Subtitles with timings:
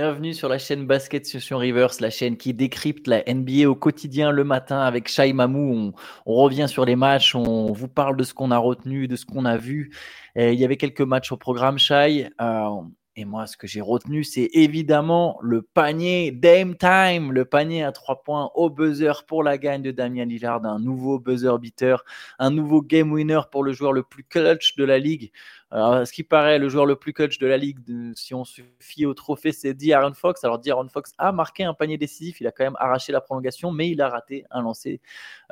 [0.00, 4.30] Bienvenue sur la chaîne Basket Session Rivers, la chaîne qui décrypte la NBA au quotidien
[4.30, 5.92] le matin avec Shai Mamou.
[6.24, 9.26] On, revient sur les matchs, on vous parle de ce qu'on a retenu, de ce
[9.26, 9.90] qu'on a vu.
[10.36, 12.30] il y avait quelques matchs au programme, Shai.
[12.40, 12.68] Euh,
[13.16, 17.90] et moi, ce que j'ai retenu, c'est évidemment le panier Dame Time, le panier à
[17.90, 22.04] trois points au buzzer pour la gagne de Damien Lillard, un nouveau buzzer beater,
[22.38, 25.32] un nouveau game winner pour le joueur le plus clutch de la ligue.
[25.70, 27.78] Ce qui paraît, le joueur le plus clutch de la ligue,
[28.14, 30.42] si on se fie au trophée, c'est D'Aaron Fox.
[30.44, 32.40] Alors, D'Aaron Fox a marqué un panier décisif.
[32.40, 35.00] Il a quand même arraché la prolongation, mais il a raté un lancer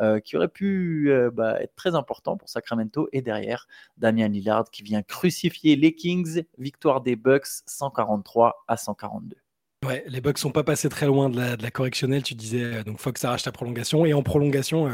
[0.01, 3.09] euh, qui aurait pu euh, bah, être très important pour Sacramento.
[3.13, 3.67] Et derrière,
[3.99, 6.45] Damien Lillard qui vient crucifier les Kings.
[6.57, 9.37] Victoire des Bucks 143 à 142.
[9.85, 12.23] Ouais, les Bucks sont pas passés très loin de la, correctionnelle.
[12.23, 14.07] Tu disais, euh, donc Fox arrache la prolongation.
[14.07, 14.91] Et en prolongation,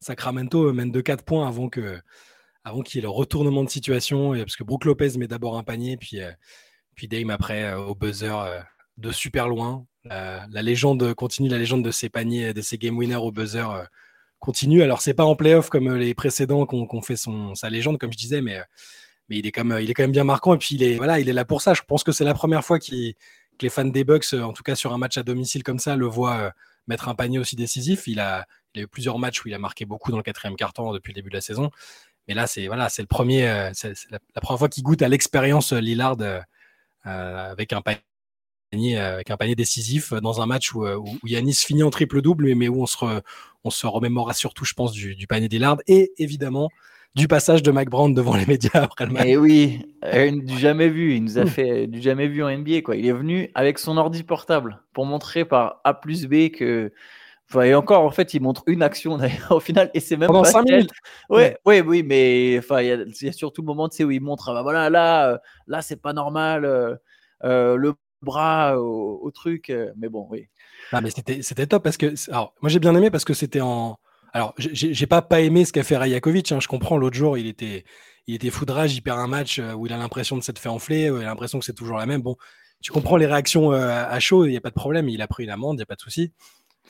[0.00, 2.00] Sacramento mène de 4 points avant que
[2.64, 5.62] avant qu'il y ait le retournement de situation, parce que Brook Lopez met d'abord un
[5.62, 6.30] panier, puis, euh,
[6.94, 8.60] puis Dame après euh, au buzzer euh,
[8.96, 9.86] de super loin.
[10.04, 13.66] la légende continue, la légende de ces paniers, de ces game winners au buzzer
[14.38, 14.82] continue.
[14.82, 18.18] Alors c'est pas en playoff comme les précédents qu'on fait son, sa légende, comme je
[18.18, 18.60] disais, mais,
[19.28, 20.54] mais il, est quand même, il est quand même bien marquant.
[20.54, 21.74] Et puis il est, voilà, il est là pour ça.
[21.74, 24.76] Je pense que c'est la première fois que les fans des Bucks, en tout cas
[24.76, 26.52] sur un match à domicile comme ça, le voient
[26.86, 28.06] mettre un panier aussi décisif.
[28.06, 30.56] Il a, il a eu plusieurs matchs où il a marqué beaucoup dans le quatrième
[30.56, 31.70] quart-temps depuis le début de la saison.
[32.28, 35.08] Mais là, c'est voilà, c'est le premier, euh, c'est la, première fois qu'il goûte à
[35.08, 36.40] l'expérience euh, Lillard euh,
[37.04, 41.90] avec un panier, avec un panier décisif dans un match où, où Yanis finit en
[41.90, 43.20] triple double, mais, où on se,
[43.62, 46.70] on se remémorera surtout, je pense, du, du panier Lillard et évidemment
[47.14, 49.26] du passage de Mike Brown devant les médias après le match.
[49.26, 51.14] Et eh oui, du jamais vu.
[51.14, 52.80] Il nous a fait du jamais vu en NBA.
[52.82, 52.96] Quoi.
[52.96, 56.90] Il est venu avec son ordi portable pour montrer par A plus B que
[57.62, 59.18] et encore, en fait, il montre une action
[59.50, 60.90] au final, et c'est même Pendant pas 5 minutes.
[61.28, 64.54] Ouais, ouais, oui, mais enfin, il y, a surtout le moment où il montre, ah
[64.54, 66.94] bah voilà, là, euh, là, c'est pas normal, euh,
[67.44, 70.48] euh, le bras au, truc, mais bon, oui.
[70.92, 73.98] Ah, mais c'était top parce que, alors, moi j'ai bien aimé parce que c'était en,
[74.32, 76.50] alors, j'ai pas pas aimé ce qu'a fait Rajakovic.
[76.50, 76.96] Hein, je comprends.
[76.96, 77.84] L'autre jour, il était,
[78.26, 78.92] il était foudrage.
[78.96, 81.08] Il perd un match où il a l'impression de s'être fait enfler.
[81.08, 82.20] Où il a l'impression que c'est toujours la même.
[82.20, 82.34] Bon,
[82.82, 84.44] tu comprends les réactions à chaud.
[84.44, 85.08] Il n'y a pas de problème.
[85.08, 85.76] Il a pris une amende.
[85.76, 86.32] Il n'y a pas de souci.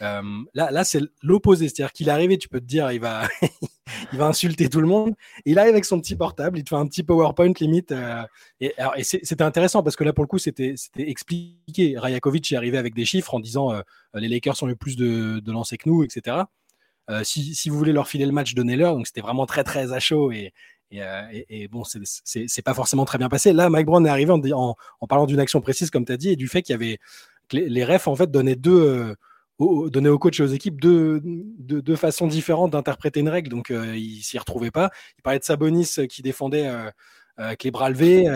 [0.03, 0.23] Euh,
[0.55, 1.69] là, là c'est l'opposé.
[1.69, 3.29] C'est-à-dire qu'il est arrivé, tu peux te dire, il va,
[4.13, 5.15] il va insulter tout le monde.
[5.45, 7.93] Il arrive avec son petit portable, il te fait un petit PowerPoint limite.
[7.93, 8.23] Euh,
[8.61, 11.97] et, et c'était intéressant parce que là, pour le coup, c'était expliqué.
[11.99, 13.83] Rajakovic est arrivé avec des chiffres en disant euh,
[14.15, 16.39] les Lakers ont eu plus de, de lancers que nous, etc.
[17.23, 18.95] si, si, vous voulez leur filer le match, donnez-leur.
[18.97, 20.53] Donc c'était vraiment très très à chaud et,
[20.91, 23.53] et, et, bon, c'est pas forcément très bien passé.
[23.53, 26.31] Là, Mike Brown est arrivé en, en, parlant d'une action précise, comme tu as dit,
[26.31, 26.99] et du fait qu'il y avait
[27.51, 29.17] les, les, refs en fait donnaient deux
[29.59, 33.49] donner aux coachs et aux équipes deux, deux, façons différentes d'interpréter une règle.
[33.49, 34.91] Donc, euh, il s'y retrouvait pas.
[35.19, 36.91] Il parlait de Sabonis euh, qui défendait euh,
[37.37, 38.29] avec les bras levés.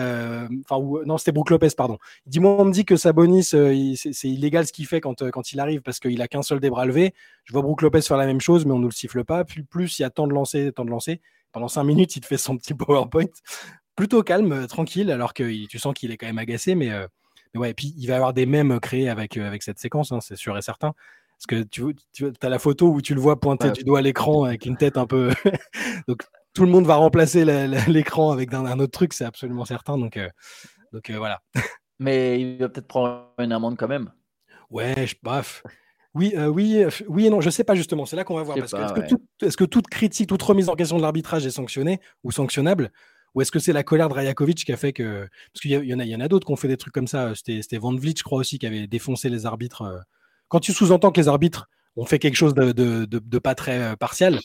[0.69, 1.97] Enfin, non, c'était Brook Lopez, pardon.
[2.25, 5.51] Il dit Moi, on me dit que Sabonis, c'est illégal ce qu'il fait quand, quand
[5.53, 7.13] il arrive parce qu'il a qu'un seul des bras levés.
[7.45, 9.45] Je vois Brook Lopez faire la même chose, mais on ne le siffle pas.
[9.45, 11.21] Plus, plus il y a tant de lancer, tant de lancer.
[11.51, 13.25] Pendant cinq minutes, il te fait son petit PowerPoint.
[13.95, 16.91] Plutôt calme, tranquille, alors que tu sens qu'il est quand même agacé, mais
[17.53, 19.79] mais ouais, et puis il va y avoir des mèmes créés avec, euh, avec cette
[19.79, 20.93] séquence, hein, c'est sûr et certain.
[21.37, 24.01] Parce que tu, tu as la photo où tu le vois pointer du doigt à
[24.01, 25.31] l'écran avec une tête un peu.
[26.07, 26.23] donc
[26.53, 27.45] tout le monde va remplacer
[27.87, 29.97] l'écran avec un, autre truc, c'est absolument certain.
[29.97, 30.27] Donc, euh,
[30.91, 31.41] donc euh, voilà.
[31.99, 34.11] Mais il va peut-être prendre une amende quand même.
[34.69, 35.63] Ouais, je, bref.
[36.13, 38.05] Oui, oui, oui et non, je sais pas justement.
[38.05, 38.57] C'est là qu'on va voir.
[38.57, 42.31] Est-ce que, est que, toute critique, toute remise en question de l'arbitrage est sanctionnée ou
[42.31, 42.91] sanctionnable?
[43.35, 45.27] Ou est-ce que c'est la colère de Rajakovic qui a fait que.
[45.53, 47.33] Parce qu'il y, en a, d'autres qui ont fait des trucs comme ça.
[47.35, 49.83] C'était Van Vliet, je crois aussi, qui avait défoncé les arbitres.
[49.83, 49.99] Euh.
[50.47, 54.39] Quand tu sous-entends que les arbitres ont fait quelque chose de, pas très euh, partial,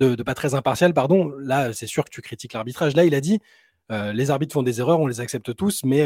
[0.00, 2.94] de, pas très impartial, pardon, là, c'est sûr que tu critiques l'arbitrage.
[2.94, 3.40] Là, il a dit
[3.90, 6.04] euh, les arbitres font des erreurs, on les accepte tous, mais,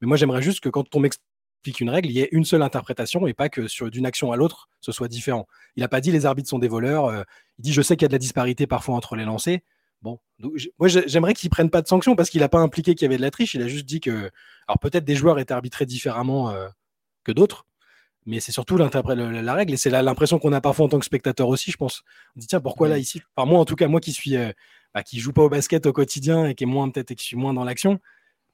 [0.00, 2.62] mais moi, j'aimerais juste que quand on m'explique une règle, il y ait une seule
[2.62, 5.46] interprétation et pas que d'une action à l'autre, ce soit différent.
[5.76, 7.12] Il n'a pas dit les arbitres sont des voleurs.
[7.58, 9.60] il dit je sais qu'il y a de la disparité parfois entre les lancers.
[10.02, 10.18] Bon,
[10.78, 13.16] moi j'aimerais qu'il prenne pas de sanctions parce qu'il n'a pas impliqué qu'il y avait
[13.16, 13.54] de la triche.
[13.54, 14.30] Il a juste dit que,
[14.66, 16.68] alors peut-être des joueurs étaient arbitrés différemment euh,
[17.24, 17.66] que d'autres,
[18.26, 21.04] mais c'est surtout la, la règle et c'est l'impression qu'on a parfois en tant que
[21.04, 22.02] spectateur aussi, je pense.
[22.36, 23.22] On dit tiens pourquoi là ici?
[23.36, 24.52] Enfin moi en tout cas moi qui suis, euh,
[24.94, 27.24] bah, qui joue pas au basket au quotidien et qui est moins peut-être et qui
[27.24, 28.00] suis moins dans l'action,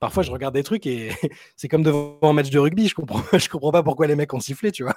[0.00, 1.10] parfois je regarde des trucs et
[1.56, 2.88] c'est comme devant un match de rugby.
[2.88, 4.96] Je comprends, je comprends pas pourquoi les mecs ont sifflé, tu vois.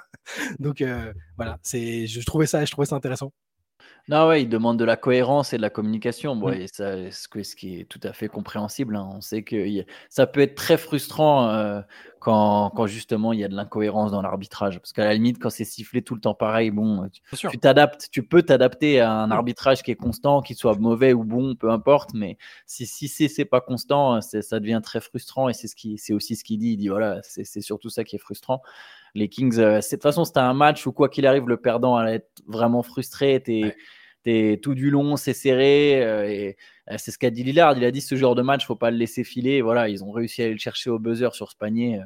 [0.58, 3.32] Donc euh, voilà, c'est, je trouvais ça, je trouvais ça intéressant.
[4.08, 6.34] Non, ouais, il demande de la cohérence et de la communication.
[6.34, 8.96] Bon, et ça, ce, qui est tout à fait compréhensible.
[8.96, 9.08] Hein.
[9.14, 9.64] On sait que
[10.10, 11.80] ça peut être très frustrant euh,
[12.18, 14.80] quand, quand, justement il y a de l'incohérence dans l'arbitrage.
[14.80, 18.24] Parce qu'à la limite, quand c'est sifflé tout le temps pareil, bon, tu t'adaptes, tu
[18.24, 22.10] peux t'adapter à un arbitrage qui est constant, qu'il soit mauvais ou bon, peu importe.
[22.12, 25.48] Mais si, si c'est pas constant, ça devient très frustrant.
[25.48, 26.72] Et c'est ce qui, c'est aussi ce qu'il dit.
[26.72, 28.62] Il dit voilà, c'est surtout ça qui est frustrant
[29.14, 31.96] les Kings, euh, de toute façon, c'était un match où quoi qu'il arrive, le perdant
[31.96, 33.42] allait être vraiment frustré.
[33.42, 33.71] T'es,
[34.62, 36.02] tout du long, c'est serré.
[36.02, 36.56] Euh, et
[36.90, 37.76] euh, c'est ce qu'a dit Lillard.
[37.76, 39.62] Il a dit ce genre de match, faut pas le laisser filer.
[39.62, 42.00] Voilà, ils ont réussi à aller le chercher au buzzer sur ce panier.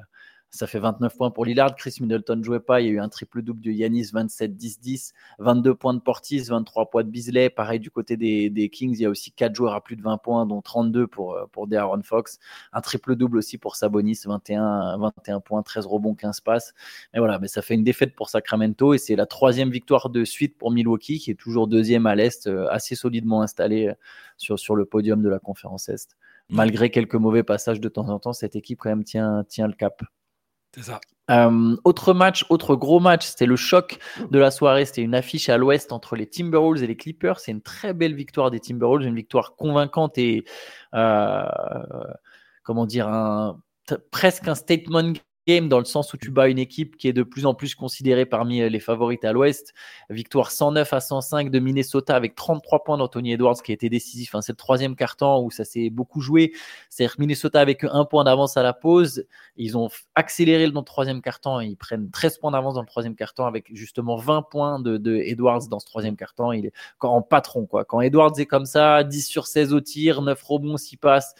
[0.50, 1.75] Ça fait 29 points pour Lillard.
[1.75, 2.81] Chris Middleton jouait pas.
[2.81, 5.12] Il y a eu un triple-double de Yanis, 27-10-10.
[5.38, 7.50] 22 points de Portis, 23 points de Bisley.
[7.50, 10.19] Pareil du côté des, Kings, il y a aussi 4 joueurs à plus de 20
[10.19, 12.38] points, dont 32 pour, euh, pour De'Aaron Fox.
[12.72, 16.72] Un triple-double aussi pour Sabonis, 21, 21 points, 13 rebonds, 15 passes.
[17.12, 20.25] Mais voilà, mais ça fait une défaite pour Sacramento et c'est la troisième victoire de
[20.25, 24.76] suite pour Milwaukee, qui est toujours deuxième à l'Est, euh, assez solidement installé euh, sur,
[24.76, 26.16] le podium de la conférence Est.
[26.48, 30.02] Malgré quelques mauvais passages de temps en temps, cette équipe quand même tient le cap.
[30.76, 31.00] C'est ça.
[31.31, 33.99] Euh, autre match, autre gros match, c'était le choc
[34.31, 34.84] de la soirée.
[34.84, 37.40] C'était une affiche à l'ouest entre les Timberwolves et les Clippers.
[37.40, 40.44] C'est une très belle victoire des Timberwolves, une victoire convaincante et
[40.94, 41.43] euh,
[42.62, 43.08] comment dire,
[44.11, 45.14] presque un statement
[45.46, 48.26] dans le sens où tu bats une équipe qui est de plus en plus considérée
[48.26, 49.75] parmi euh, les favorites à l'Ouest.
[50.10, 54.34] Victoire 109 à 105 de Minnesota avec 33 points d'Anthony Edwards qui a été décisif.
[54.40, 56.52] c'est le troisième carton où ça s'est beaucoup joué.
[56.90, 59.25] C'est-à-dire Minnesota avec un point d'avance à la pause.
[59.56, 61.60] Ils ont accéléré le troisième carton.
[61.60, 65.69] Ils prennent 13 points d'avance dans le troisième carton avec justement 20 points de, Edwards
[65.69, 66.50] dans ce troisième carton.
[66.50, 67.66] Il est en patron.
[67.66, 67.84] Quoi.
[67.84, 71.34] Quand Edwards est comme ça, 10 sur 16 au tir, 9 rebonds, 6 passes,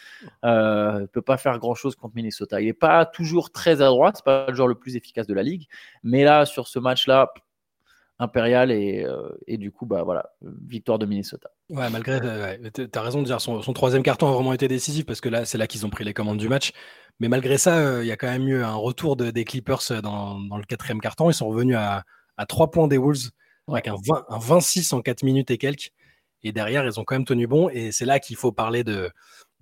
[0.45, 2.61] euh, ne peut pas faire grand-chose contre Minnesota.
[2.61, 5.43] Il n'est pas toujours très à c'est pas le joueur le plus efficace de la
[5.43, 5.67] ligue.
[6.03, 7.33] Mais là, sur ce match-là,
[8.19, 11.51] impérial et, euh, et, du coup bah voilà victoire de Minnesota.
[11.71, 12.21] Ouais malgré
[12.73, 15.45] tu as raison de dire son, troisième carton a vraiment été décisif parce que là
[15.45, 16.73] c'est là qu'ils ont pris les commandes du match.
[17.21, 19.81] Mais malgré ça euh, il y a quand même eu un retour de, des Clippers
[19.91, 21.29] euh, dans, dans, le quatrième carton.
[21.31, 22.05] Ils sont revenus à,
[22.37, 23.31] à 3 points des Wolves
[23.69, 25.91] avec un, 20, un, 26 en 4 minutes et quelques.
[26.43, 27.69] Et derrière ils ont quand même tenu bon.
[27.69, 29.11] Et c'est là qu'il faut parler de,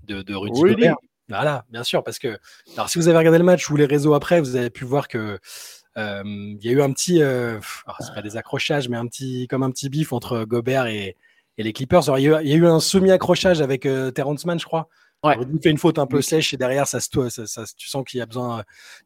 [0.05, 0.89] de, de Rudy, Rudy.
[1.29, 2.39] Voilà, bien sûr, parce que
[2.75, 5.09] alors si vous avez regardé le match ou les réseaux après, vous avez pu voir
[5.09, 5.39] que
[5.97, 7.61] euh, il y a eu un petit, euh,
[8.01, 11.17] c'est pas des accrochages, mais un petit, comme un petit bif entre Gobert et,
[11.57, 12.03] les Clippers.
[12.19, 14.89] Il, y a, eu un semi-accrochage avec euh, Terrence Mann, je crois.
[15.23, 15.37] Ouais.
[15.41, 18.19] Il fait une faute un peu sèche et derrière, ça, ça, ça tu sens qu'il
[18.19, 18.63] y a besoin,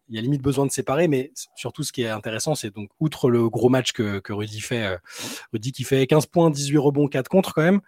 [0.09, 1.07] il y a limite besoin de séparer.
[1.07, 4.61] Mais surtout, ce qui est intéressant, c'est donc, outre le gros match que, que Rudy
[4.61, 4.99] fait,
[5.53, 7.83] Rudy qui fait 15 points, 18 rebonds, 4 contre quand même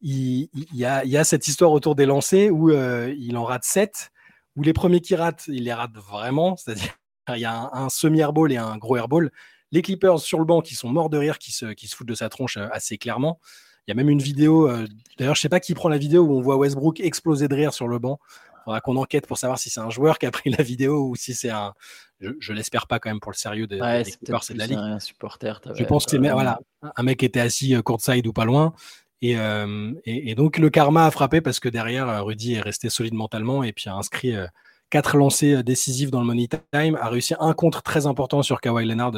[0.00, 4.10] il, y a, cette histoire autour des lancers où euh, il en rate 7,
[4.56, 6.96] où les premiers qui ratent, il les rate vraiment, c'est-à-dire
[7.34, 9.30] il y a un, semi-airball et un gros airball.
[9.72, 12.08] Les Clippers sur le banc qui sont morts de rire, qui se, qui se foutent
[12.08, 13.40] de sa tronche euh, assez clairement.
[13.86, 14.86] Il y a même une vidéo, euh,
[15.18, 17.72] d'ailleurs je sais pas qui prend la vidéo où on voit Westbrook exploser de rire
[17.72, 18.18] sur le banc.
[18.22, 21.08] Il faudra qu'on enquête pour savoir si c'est un joueur qui a pris la vidéo
[21.08, 21.72] ou si c'est un,
[22.18, 24.78] je, l'espère pas quand même pour le sérieux des, Clippers et de la ligue.
[24.78, 28.74] Un supporter, je pense que c'est voilà, un mec était assis courtside ou pas loin.
[29.24, 33.14] Euh, et, donc le karma a frappé parce que derrière, euh, Rudy est resté solide
[33.14, 34.46] mentalement et puis a inscrit euh,
[34.90, 38.84] quatre lancers décisifs dans le money time, a réussi un contre très important sur Kawhi
[38.84, 39.14] Leonard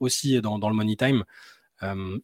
[0.00, 1.24] aussi dans, dans le money time.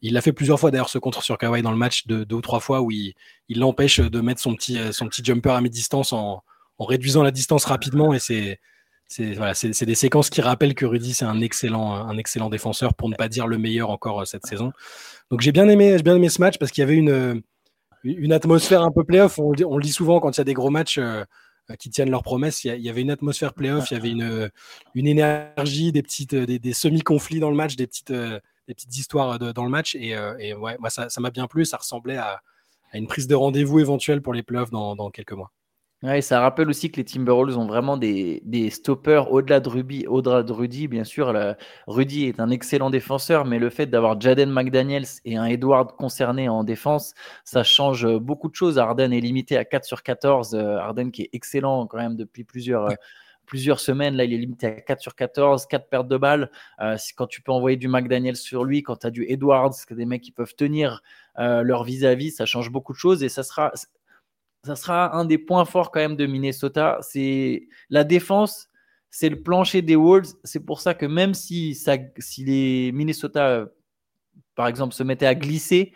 [0.01, 2.37] il l'a fait plusieurs fois d'ailleurs ce contre sur Kawhi dans le match, de, deux
[2.37, 3.13] ou trois fois où il
[3.49, 6.41] l'empêche de mettre son petit, son petit jumper à mi-distance en,
[6.77, 8.59] en, réduisant la distance rapidement et c'est
[9.07, 13.29] c'est des séquences qui rappellent que Rudy c'est un excellent, excellent défenseur pour ne pas
[13.29, 14.71] dire le meilleur encore cette saison.
[15.31, 17.41] Donc j'ai bien aimé, ce match parce qu'il y avait une,
[18.03, 19.39] une atmosphère un peu playoff.
[19.39, 20.99] On, on le dit souvent quand il y a des gros matchs
[21.71, 22.63] euh, qui tiennent leurs promesses.
[22.63, 26.35] Il y, avait une atmosphère playoff, il y avait une, énergie, des petites,
[26.73, 28.13] semi-conflits dans le match, des petites,
[28.97, 29.95] histoires dans le match.
[29.95, 31.65] Et, euh, moi ça m'a bien plu.
[31.65, 32.41] Ça ressemblait à,
[32.93, 35.51] une prise de rendez-vous éventuelle pour les playoffs dans quelques mois.
[36.05, 40.05] Ouais, ça rappelle aussi que les Timberwolves ont vraiment des, des stoppers au-delà de Ruby,
[40.05, 41.33] au-delà de Rudy, bien sûr.
[41.87, 46.47] Rudy est un excellent défenseur, mais le fait d'avoir Jaden McDaniels et un Edward concerné
[46.47, 48.77] en défense, ça change beaucoup de choses.
[48.77, 50.53] Arden est limité à 4 sur 14.
[50.53, 52.89] Euh, Arden qui est excellent quand même depuis plusieurs,
[53.47, 54.15] plusieurs semaines.
[54.15, 56.51] Là, il est limité à 4 sur 14, 4 pertes de balles.
[56.81, 60.05] Euh, quand tu peux envoyer du McDaniels sur lui, quand tu as du Edwards, des
[60.05, 61.01] mecs qui peuvent tenir
[61.39, 63.71] euh, leur vis-à-vis, ça change beaucoup de choses et ça sera
[64.65, 66.97] ça sera un des points forts quand même de Minnesota.
[67.01, 68.69] C'est la défense,
[69.11, 70.33] c'est le plancher des Wolves.
[70.43, 73.67] C'est pour ça que même si, ça, si les Minnesota,
[74.55, 75.93] par exemple, se mettaient à glisser,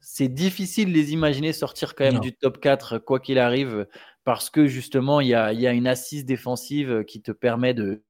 [0.00, 3.86] c'est difficile de les imaginer sortir quand même du top 4, quoi qu'il arrive,
[4.24, 8.02] parce que justement, il y a, y a, une assise défensive qui te permet de,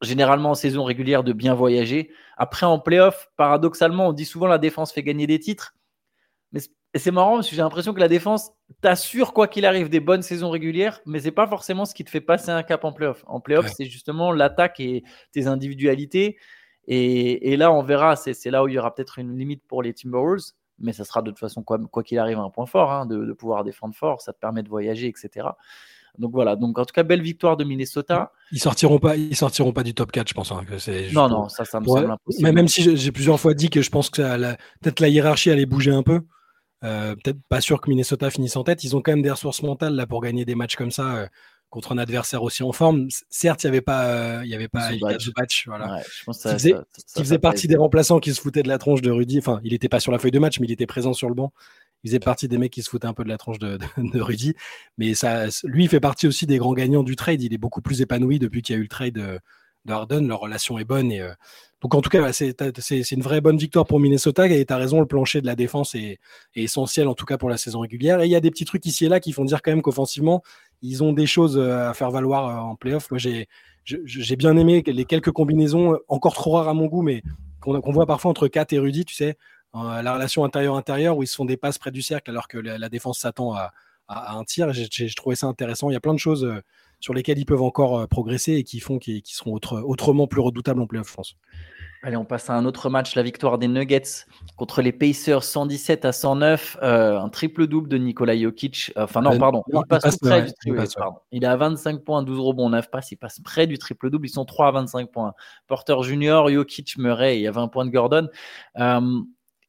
[0.00, 2.10] généralement en saison régulière de bien voyager.
[2.36, 5.74] Après, en playoff, paradoxalement, on dit souvent la défense fait gagner des titres.
[6.52, 6.60] Mais
[6.98, 10.22] c'est marrant parce que j'ai l'impression que la défense t'assure, quoi qu'il arrive, des bonnes
[10.22, 13.24] saisons régulières, mais c'est pas forcément ce qui te fait passer un cap en playoff.
[13.26, 16.36] En playoff, c'est justement l'attaque et tes individualités.
[16.88, 19.94] Et, là, on verra, c'est là où il y aura peut-être une limite pour les
[19.94, 23.24] Timberwolves, mais ça sera de toute façon, quoi qu'il arrive, un point fort hein, de,
[23.24, 24.20] de, pouvoir défendre fort.
[24.20, 25.48] Ça te permet de voyager, etc.
[26.18, 28.32] Donc voilà, donc en tout cas, belle victoire de Minnesota.
[28.50, 30.52] Ils sortiront pas, ils sortiront pas du top 4, je pense.
[30.52, 30.62] Hein,
[31.12, 32.44] non, non, ça, ça me semble impossible.
[32.44, 34.20] Mais même si j'ai plusieurs fois dit que je pense que
[34.82, 36.20] peut-être la hiérarchie allait bouger un peu.
[36.84, 38.84] Euh, peut-être pas sûr que Minnesota finisse en tête.
[38.84, 41.26] Ils ont quand même des ressources mentales là pour gagner des matchs comme ça euh,
[41.70, 43.08] contre un adversaire aussi en forme.
[43.30, 46.00] Certes, il n'y avait pas, euh, il y avait pas de match, voilà.
[46.02, 49.38] qui faisait, partie des remplaçants qui se foutaient de la tronche de Rudy.
[49.38, 51.34] Enfin, il n'était pas sur la feuille de match, mais il était présent sur le
[51.34, 51.52] banc
[52.04, 53.78] il faisait partie des mecs qui se foutaient un peu de la tranche de,
[54.20, 54.54] Rudy.
[54.98, 57.40] Mais ça, lui, il fait partie aussi des grands gagnants du trade.
[57.42, 59.40] Il est beaucoup plus épanoui depuis qu'il y a eu le trade
[59.84, 60.26] de, Harden.
[60.26, 61.10] Leur relation est bonne.
[61.12, 61.32] Et, euh,
[61.82, 64.46] donc, en tout cas, c'est une vraie bonne victoire pour Minnesota.
[64.46, 66.18] Et tu as raison, le plancher de la défense est,
[66.54, 68.20] essentiel, en tout cas pour la saison régulière.
[68.20, 69.82] Et il y a des petits trucs ici et là qui font dire quand même
[69.82, 70.42] qu'offensivement,
[70.80, 73.10] ils ont des choses euh, à faire valoir euh, en playoff.
[73.10, 77.22] Moi, j'ai bien aimé les quelques combinaisons, encore trop rares à mon goût, mais
[77.60, 79.36] qu'on voit parfois entre Kat et Rudy, tu sais,
[79.74, 82.88] la relation intérieur-intérieur où ils se font des passes près du cercle alors que la,
[82.88, 83.72] défense s'attend à,
[84.08, 84.72] un tir.
[84.72, 85.90] J'ai trouvé ça intéressant.
[85.90, 86.46] Il y a plein de choses
[87.02, 90.80] sur lesquelles ils peuvent encore euh, progresser et qui font qu'ils seront autrement plus redoutables
[90.80, 91.36] en playoff, France.
[92.04, 94.24] Allez, on passe à un autre match, la victoire des Nuggets
[94.56, 98.92] contre les Pacers 117 à 109, euh, un triple-double de Nikola Jokic.
[98.96, 101.18] Enfin non, pardon, il, passe, près du triple double.
[101.32, 104.30] Il, est à 25 points, 12 rebonds, 9 passes, il passe près du triple-double, ils
[104.30, 105.34] sont 3 à 25 points.
[105.66, 108.28] Porter Junior, Jokic, Murray, il y a 20 points de Gordon.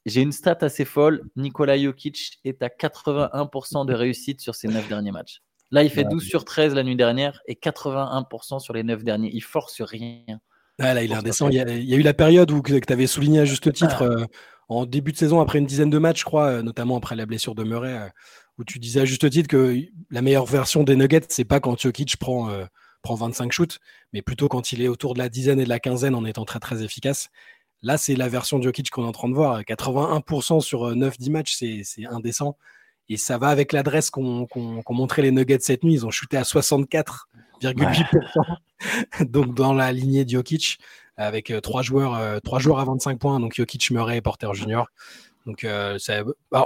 [0.05, 1.23] J'ai une stat assez folle.
[1.35, 5.41] Nikola Jokic est à 81% de réussite sur ses 9 derniers matchs.
[5.73, 9.31] Là, il fait 12 sur 13 la nuit dernière et 81% sur les 9 derniers.
[9.33, 10.39] Il force rien.
[10.79, 11.49] Ah, là, il est indécent.
[11.49, 14.21] Il y, a, eu la période où tu avais souligné à juste titre ah.
[14.21, 14.25] euh,
[14.69, 17.25] en début de saison, après une dizaine de matchs, je crois, euh, notamment après la
[17.25, 18.07] blessure de Murray, euh,
[18.59, 19.75] où tu disais à juste titre que
[20.11, 22.51] la meilleure version des Nuggets, c'est pas quand Jokic prend,
[23.01, 23.79] prend 25 shoots,
[24.13, 26.45] mais plutôt quand il est autour de la dizaine et de la quinzaine en étant
[26.45, 27.29] très très efficace.
[27.81, 29.61] Là, c'est la version de Jokic qu'on est en train de voir.
[29.61, 32.57] 81% sur 9-10 euh, matchs, c'est indécent.
[33.09, 34.47] Et ça va avec l'adresse qu'ont
[34.89, 35.93] montré les Nuggets cette nuit.
[35.93, 38.57] Ils ont shooté à 64,8%.
[39.21, 40.79] donc dans la lignée de Jokic,
[41.17, 43.39] avec euh, trois joueurs, euh, trois joueurs à 25 points.
[43.39, 44.87] Donc Jokic, Murray et Porter Junior.
[45.45, 45.67] Donc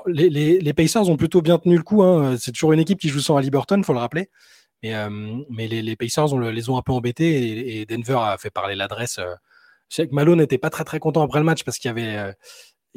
[0.06, 2.03] les, les, Pacers ont plutôt bien tenu le coup.
[2.03, 2.36] Hein.
[2.38, 4.29] C'est toujours une équipe qui joue sans Halliburton, faut le rappeler.
[4.84, 9.20] Mais, les, Pacers on, les ont un peu embêtés et, Denver a fait parler l'adresse
[9.96, 12.32] que Malo n'était pas très très content après le match parce qu'il y avait euh,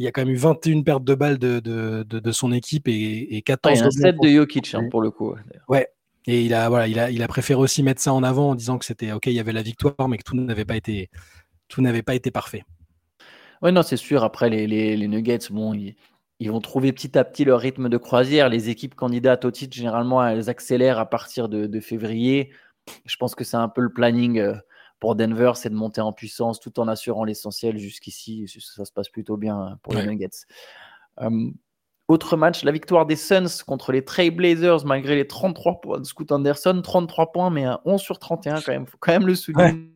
[0.00, 2.88] il y a quand même eu 21 pertes de balles de, de, de, son équipe
[2.88, 5.34] et, et 14 il y a un set de Jokic hein, pour le coup.
[5.68, 5.88] Ouais.
[6.26, 8.54] Et il a, voilà, il, a, il a préféré aussi mettre ça en avant en
[8.54, 11.10] disant que c'était OK, il y avait la victoire, mais que tout n'avait pas été,
[11.68, 12.62] tout n'avait pas été parfait.
[13.60, 14.24] Ouais, non, c'est sûr.
[14.24, 15.96] Après, les, les, les Nuggets, bon, ils,
[16.38, 18.48] ils, vont trouver petit à petit leur rythme de croisière.
[18.48, 22.52] Les équipes candidates au titre, généralement, elles accélèrent à partir de, de février.
[23.04, 24.42] Je pense que c'est un peu le planning.
[25.00, 27.78] Pour Denver, c'est de monter en puissance tout en assurant l'essentiel.
[27.78, 30.28] Jusqu'ici, ça se passe plutôt bien pour les Nuggets.
[31.20, 31.50] Euh,
[32.08, 36.30] autre match, la victoire des Suns contre les Trailblazers, malgré les 33 points de Scoot
[36.32, 36.80] Anderson.
[36.82, 38.86] 33 points, mais un 11 sur 31 quand même.
[38.86, 39.90] faut quand même le souligner.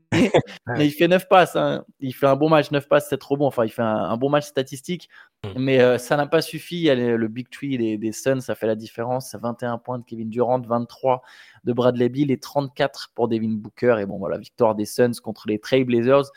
[0.67, 1.57] Mais il fait 9 passes.
[1.57, 1.85] Hein.
[2.01, 3.47] Il fait un bon match, 9 passes, c'est trop bon.
[3.47, 5.09] Enfin, il fait un, bon match statistique.
[5.45, 5.49] Mm.
[5.57, 6.87] Mais euh, ça n'a pas suffi.
[6.87, 9.35] le Big Tree des, des Suns, ça fait la différence.
[9.41, 11.23] 21 points de Kevin Durant, 23
[11.65, 13.97] de Bradley Bill et 34 pour Devin Booker.
[14.01, 16.31] Et bon, voilà, victoire des Suns contre les Trailblazers.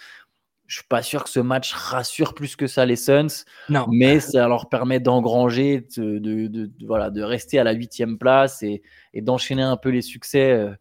[0.67, 3.85] Je suis pas sûr que ce match rassure plus que ça les Suns, non.
[3.89, 8.81] mais ça leur permet d'engranger, de, voilà, de rester à la huitième place et,
[9.15, 10.51] d'enchaîner un peu les succès.
[10.51, 10.75] Euh,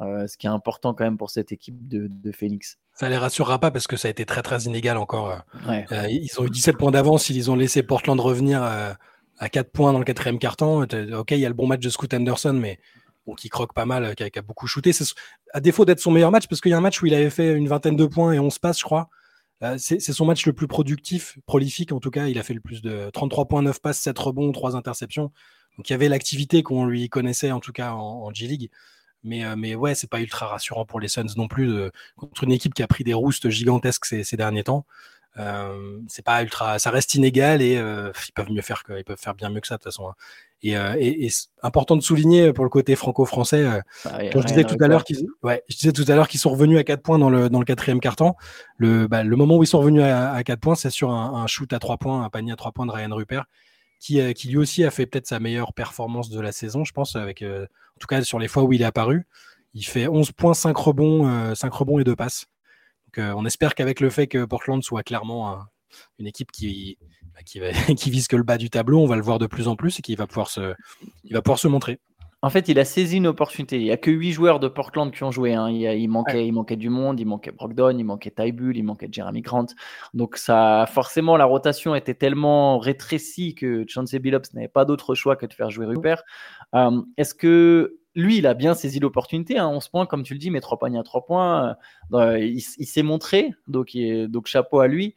[0.00, 2.78] ce qui est important quand même pour cette équipe de, Phoenix.
[2.94, 5.30] Ça les rassurera pas parce que ça a été très très inégal encore.
[5.30, 5.82] Euh.
[5.92, 9.92] Euh, ils ont eu 17 points d'avance, ils ont laissé Portland revenir à 4 points
[9.92, 10.82] dans le quatrième carton.
[10.82, 12.78] Ok, il y a le bon match de Scoot Anderson, mais
[13.26, 14.92] bon, qui croque pas mal, qui a, beaucoup shooté.
[15.52, 17.30] À défaut d'être son meilleur match, parce qu'il y a un match où il avait
[17.30, 19.08] fait une vingtaine de points et 11 passes, je crois.
[19.78, 22.26] c'est son match le plus productif, prolifique en tout cas.
[22.26, 25.32] Il a fait le plus de 33 points, 9 passes, 7 rebonds, 3 interceptions.
[25.76, 28.70] Donc il y avait l'activité qu'on lui connaissait en tout cas en G-League.
[29.24, 32.52] Mais, euh, mais ouais, c'est pas ultra rassurant pour les Suns non plus contre une
[32.52, 34.86] équipe qui a pris des roustes gigantesques ces, derniers temps.
[35.38, 39.04] Euh, c'est pas ultra, ça reste inégal et euh, ils peuvent mieux faire que, ils
[39.04, 40.08] peuvent faire bien mieux que ça de toute façon.
[40.08, 40.14] Hein.
[40.62, 40.72] Et,
[41.26, 41.30] et,
[41.62, 43.64] important de souligner pour le côté franco-français,
[44.04, 46.50] ah je disais tout à l'heure qu'ils, ouais, je disais tout à l'heure qu'ils sont
[46.50, 48.34] revenus à 4 points dans le, dans le quatrième carton.
[48.76, 51.34] Le, bah, le moment où ils sont revenus à, à 4 points, c'est sur un,
[51.34, 53.44] un, shoot à 3 points, un panier à 3 points de Ryan Rupert.
[54.12, 57.16] Euh, qui, lui aussi a fait peut-être sa meilleure performance de la saison, je pense,
[57.16, 59.26] avec, euh, en tout cas sur les fois où il est apparu.
[59.74, 62.46] Il fait 11 points, 5 rebonds, 5 euh, rebonds et 2 passes.
[63.16, 65.58] On espère qu'avec le fait que Portland soit clairement
[66.20, 66.98] une équipe qui,
[67.32, 67.40] bah,
[67.96, 69.98] qui, vise que le bas du tableau, on va le voir de plus en plus
[69.98, 70.74] et qui va pouvoir se,
[71.24, 71.98] il va pouvoir se montrer.
[72.40, 73.78] En fait, il a saisi une opportunité.
[73.78, 75.54] Il n'y a que 8 joueurs de Portland qui ont joué.
[75.54, 75.70] Hein.
[75.70, 79.40] Il, manquait, il manquait du monde, il manquait Brogdon, il manquait Tybull, il manquait Jeremy
[79.40, 79.66] Grant.
[80.14, 85.34] Donc, ça, forcément, la rotation était tellement rétrécie que Chauncey Billups n'avait pas d'autre choix
[85.34, 86.22] que de faire jouer Rupert.
[86.76, 89.58] Euh, est-ce que lui, il a bien saisi l'opportunité.
[89.58, 91.76] Hein, 11 points, comme tu le dis, mais 3 points à 3 points.
[92.12, 93.96] Euh, il, s'est montré, donc,
[94.28, 95.16] donc chapeau à lui.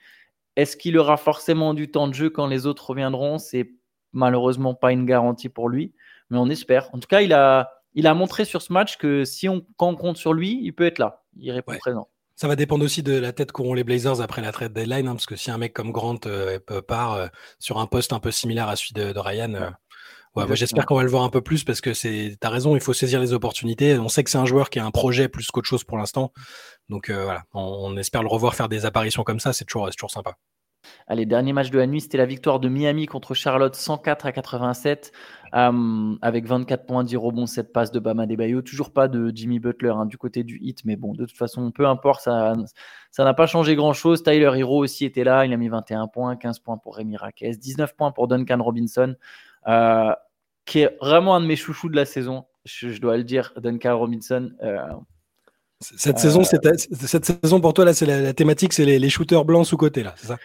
[0.55, 3.37] Est-ce qu'il aura forcément du temps de jeu quand les autres reviendront?
[3.37, 3.69] C'est
[4.11, 5.93] malheureusement pas une garantie pour lui
[6.31, 6.89] mais on espère.
[6.93, 9.89] En tout cas, il a, il a montré sur ce match que si on, quand
[9.89, 11.23] on compte sur lui, il peut être là.
[11.37, 12.07] Il répond présent.
[12.35, 15.11] Ça va dépendre aussi de la tête qu'auront les Blazers après la trade deadline, hein,
[15.11, 16.57] parce que si un mec comme Grant euh,
[16.87, 17.27] part euh,
[17.59, 21.09] sur un poste un peu similaire à celui de, Ryan, euh, j'espère qu'on va le
[21.09, 23.99] voir un peu plus parce que c'est, t'as raison, il faut saisir les opportunités.
[23.99, 26.33] On sait que c'est un joueur qui a un projet plus qu'autre chose pour l'instant,
[26.89, 30.11] donc voilà, on, espère le revoir faire des apparitions comme ça, c'est toujours, c'est toujours
[30.11, 30.35] sympa.
[31.07, 34.31] Allez, dernier match de la nuit, c'était la victoire de Miami contre Charlotte 104 à
[34.31, 35.11] 87
[35.53, 38.61] euh, avec 24 points, 10 rebonds, 7 passes de Bama Debayo.
[38.61, 41.71] Toujours pas de Jimmy Butler hein, du côté du hit, mais bon, de toute façon,
[41.71, 42.55] peu importe, ça
[43.11, 44.23] ça n'a pas changé grand-chose.
[44.23, 47.51] Tyler Hero aussi était là, il a mis 21 points, 15 points pour Rémi Raquez,
[47.51, 49.15] 19 points pour Duncan Robinson,
[49.67, 50.13] euh,
[50.65, 53.97] qui est vraiment un de mes chouchous de la saison, je, dois le dire, Duncan
[53.97, 54.51] Robinson.
[54.63, 54.77] Euh,
[55.81, 59.65] cette, saison, cette saison pour toi, là, c'est la, thématique, c'est les, les shooters blancs
[59.65, 60.37] sous-côté, là, c'est ça?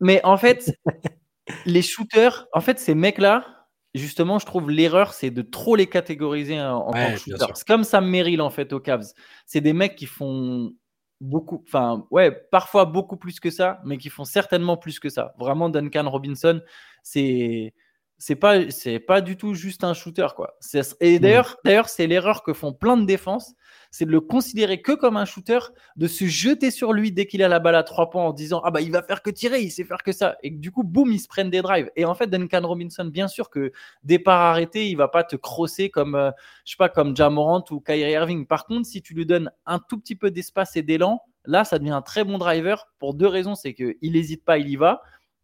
[0.00, 0.78] Mais en fait,
[1.66, 3.59] les shooters, en fait, ces mecs-là,
[3.94, 7.56] justement, je trouve l'erreur, c'est de trop les catégoriser en, tant que shooters.
[7.56, 9.12] C'est comme Sam Merrill, en fait, aux Cavs.
[9.46, 10.72] C'est des mecs qui font
[11.20, 15.34] beaucoup, enfin, ouais, parfois beaucoup plus que ça, mais qui font certainement plus que ça.
[15.38, 16.60] Vraiment, Duncan Robinson,
[17.02, 17.74] c'est
[18.20, 20.54] c'est pas c'est pas du tout juste un shooter quoi.
[21.00, 23.54] Et d'ailleurs d'ailleurs c'est l'erreur que font plein de défenses,
[23.90, 25.58] c'est de le considérer que comme un shooter,
[25.96, 28.60] de se jeter sur lui dès qu'il a la balle à trois points en disant
[28.62, 30.84] ah bah il va faire que tirer, il sait faire que ça et du coup
[30.84, 31.90] boum ils se prennent des drives.
[31.96, 33.72] Et en fait Duncan Robinson bien sûr que
[34.02, 36.30] départ arrêté il va pas te crosser comme euh,
[36.66, 38.46] je sais pas comme Jamorant ou Kyrie Irving.
[38.46, 41.78] Par contre si tu lui donnes un tout petit peu d'espace et d'élan, là ça
[41.78, 44.76] devient un très bon driver pour deux raisons, c'est que il hésite pas, il y
[44.76, 45.00] va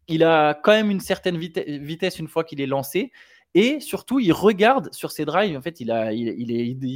[0.07, 3.11] il a quand même une certaine vitesse une fois qu'il est lancé.
[3.53, 5.57] Et surtout, il regarde sur ses drives.
[5.57, 6.11] En fait, il, a,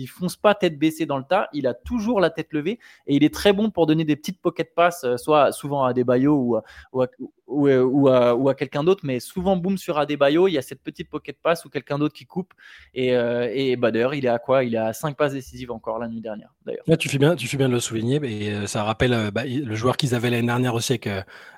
[0.07, 1.47] fonce pas tête baissée dans le tas.
[1.53, 4.39] Il a toujours la tête levée et il est très bon pour donner des petites
[4.39, 6.57] pocket passes, euh, soit souvent à des ou,
[6.93, 7.03] ou,
[7.51, 11.09] euh, ou, à, quelqu'un d'autre, mais souvent boum sur Adebayo, il y a cette petite
[11.09, 12.53] pocket pass ou quelqu'un d'autre qui coupe.
[12.93, 14.63] Et, euh, et bah, d'ailleurs, il est à quoi?
[14.63, 16.53] Il est à 5 passes décisives encore la nuit dernière.
[16.65, 16.83] D'ailleurs.
[16.97, 18.19] tu fais bien, tu fais bien de le souligner.
[18.23, 21.09] Et euh, ça rappelle bah, le joueur qu'ils avaient l'année dernière aussi avec,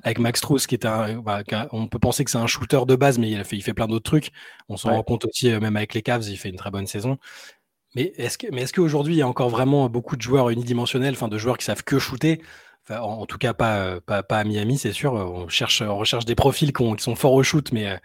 [0.04, 2.96] avec Max Truss, qui est un, bah, on peut penser que c'est un shooter de
[2.96, 4.32] base, mais il, a fait, il fait plein d'autres trucs.
[4.70, 7.18] On s'en rend compte aussi, même avec les Cavs, il fait une très bonne saison.
[7.96, 11.14] Mais est-ce que, mais est-ce qu'aujourd'hui il y a encore vraiment beaucoup de joueurs unidimensionnels,
[11.14, 12.42] enfin de joueurs qui savent que shooter?
[12.90, 15.14] En, tout cas, pas, pas, à Miami, c'est sûr.
[15.14, 18.00] On cherche, on recherche des profils qui, sont forts au shoot, mais,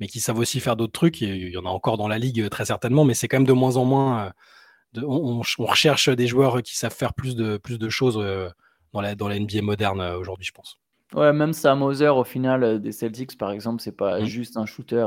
[0.00, 1.20] mais qui savent aussi faire d'autres trucs.
[1.20, 3.52] Il y en a encore dans la ligue, très certainement, mais c'est quand même de
[3.52, 4.32] moins en moins.
[4.92, 8.16] De, on, recherche des joueurs qui savent faire plus de, plus de choses
[8.92, 10.78] dans la, dans la NBA moderne aujourd'hui, je pense.
[11.14, 14.24] Ouais, même Sam Hauser, au final, des Celtics, par exemple, c'est pas mmh.
[14.24, 15.06] juste un shooter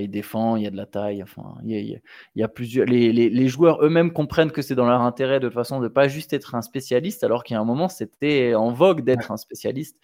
[0.00, 1.22] il défend, il y a de la taille.
[1.22, 2.00] Enfin, il
[2.34, 2.86] y a, plusieurs.
[2.86, 6.08] Les, joueurs eux-mêmes comprennent que c'est dans leur intérêt de toute façon de ne pas
[6.08, 9.36] juste être un spécialiste, alors qu'il y a un moment, c'était en vogue d'être un
[9.36, 9.96] spécialiste.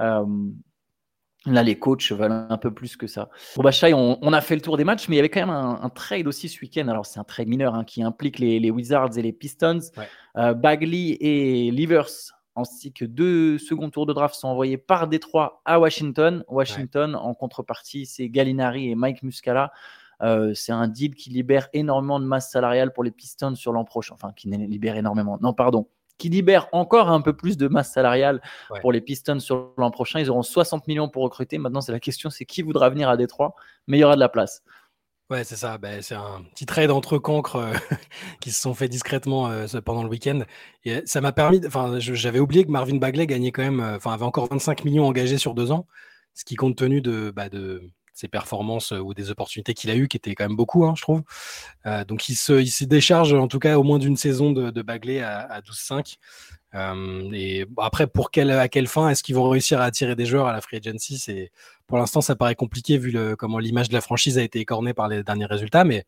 [0.00, 0.24] Euh,
[1.46, 3.30] là, les coachs veulent un peu plus que ça.
[3.56, 5.50] Bon, bah, on, a fait le tour des matchs, mais il y avait quand même
[5.50, 6.88] un, trade aussi ce week-end.
[6.88, 9.80] Alors, c'est un trade mineur hein, qui implique les, Wizards et les Pistons.
[10.36, 15.62] Euh, Bagley et Livers ainsi que deux second tours de draft sont envoyés par Détroit
[15.64, 16.44] à Washington.
[16.48, 19.72] Washington, en contrepartie, c'est Gallinari et Mike Muscala.
[20.22, 23.84] Euh, c'est un deal qui libère énormément de masse salariale pour les Pistons sur l'an
[23.84, 24.14] prochain.
[24.14, 25.38] Enfin, qui libère énormément.
[25.40, 25.88] Non, pardon.
[26.18, 28.40] Qui libère encore un peu plus de masse salariale
[28.80, 30.20] pour les Pistons sur l'an prochain.
[30.20, 31.58] Ils auront 60 millions pour recruter.
[31.58, 33.54] Maintenant, c'est la question c'est qui voudra venir à Détroit,
[33.88, 34.62] mais il y aura de la place.
[35.30, 35.78] Ouais, c'est ça.
[35.78, 37.72] Ben, c'est un petit trade entre cancres euh,
[38.40, 40.42] qui se sont fait discrètement euh, pendant le week-end.
[40.86, 44.24] Euh, ça m'a permis, enfin, j'avais oublié que Marvin Bagley gagnait quand même, enfin, avait
[44.24, 45.86] encore 25 millions engagés sur deux ans,
[46.34, 47.48] ce qui compte tenu de, bah,
[48.12, 51.02] ses performances ou des opportunités qu'il a eues, qui étaient quand même beaucoup, hein, je
[51.02, 51.22] trouve.
[52.06, 55.40] donc il se, décharge en tout cas au moins d'une saison de, de Bagley à,
[55.40, 56.18] à 12-5.
[56.74, 60.26] Euh, et après, pour quelle, à quelle fin est-ce qu'ils vont réussir à attirer des
[60.26, 61.18] joueurs à la free agency?
[61.18, 61.50] C'est
[61.86, 64.94] pour l'instant, ça paraît compliqué vu le, comment l'image de la franchise a été écornée
[64.94, 65.84] par les derniers résultats.
[65.84, 66.04] Mais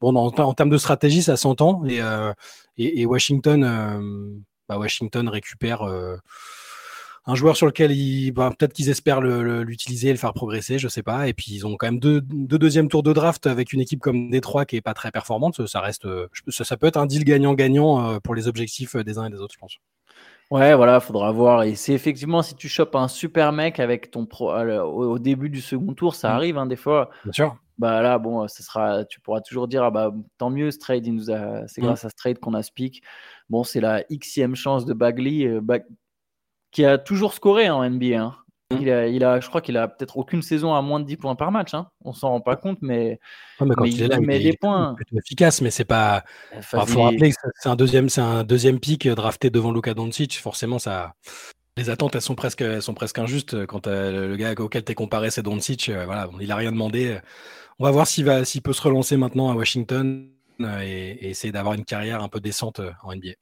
[0.00, 1.84] bon, en, termes de stratégie, ça s'entend.
[1.84, 2.32] Et, euh,
[2.78, 4.30] et, Washington, euh,
[4.68, 5.86] bah Washington récupère
[7.26, 10.88] un joueur sur lequel ils, bah, peut-être qu'ils espèrent l'utiliser et le faire progresser, je
[10.88, 11.28] sais pas.
[11.28, 14.00] Et puis ils ont quand même deux, deux deuxièmes tours de draft avec une équipe
[14.00, 15.66] comme Détroit qui est pas très performante.
[15.66, 16.06] Ça reste,
[16.48, 19.54] ça, ça peut être un deal gagnant-gagnant pour les objectifs des uns et des autres,
[19.54, 19.78] je pense.
[20.50, 21.64] Ouais, voilà, faudra voir.
[21.64, 25.60] Et c'est effectivement si tu chopes un super mec avec ton pro au, début du
[25.60, 26.32] second tour, ça mmh.
[26.32, 27.10] arrive hein, des fois.
[27.24, 27.56] Bien sûr.
[27.78, 31.06] Bah là, bon, ça sera, tu pourras toujours dire, ah bah tant mieux, ce trade,
[31.08, 31.84] nous a, c'est mmh.
[31.84, 33.02] grâce à ce trade qu'on a speak.
[33.50, 35.60] Bon, c'est la xème chance de Bagley, euh,
[36.70, 38.18] qui a toujours scoré en NBA.
[38.18, 38.36] Hein.
[38.72, 38.78] Mmh.
[38.80, 41.52] Il, a, je crois qu'il a peut-être aucune saison à moins de 10 points par
[41.52, 41.72] match.
[41.72, 41.88] Hein.
[42.04, 43.20] On s'en rend pas compte, mais,
[43.60, 44.96] mais, quand il, est met des points.
[45.16, 46.24] efficace, mais c'est pas.
[46.54, 50.40] Il faut rappeler que c'est un deuxième, c'est un deuxième pick drafté devant Luka Doncic.
[50.40, 51.14] Forcément, ça.
[51.76, 54.94] Les attentes, elles sont presque, elles sont presque injustes quand le gars auquel tu es
[54.94, 55.88] comparé, c'est Doncic.
[55.88, 57.18] Euh, voilà, il a rien demandé.
[57.78, 60.28] On va voir s'il va, s'il peut se relancer maintenant à Washington
[60.60, 63.32] euh, et, essayer d'avoir une carrière un peu décente euh, en NBA.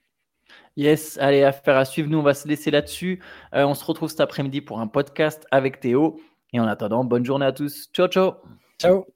[0.76, 2.08] Yes, allez, affaire à suivre.
[2.08, 3.22] Nous, on va se laisser là-dessus.
[3.54, 6.20] Euh, on se retrouve cet après-midi pour un podcast avec Théo.
[6.52, 7.88] Et en attendant, bonne journée à tous.
[7.92, 8.34] Ciao, ciao.
[8.80, 9.13] Ciao.